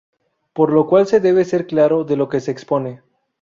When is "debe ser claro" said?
1.19-2.03